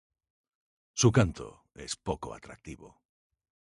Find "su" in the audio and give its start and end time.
0.95-1.11